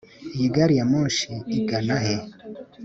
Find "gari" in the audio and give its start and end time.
0.55-0.73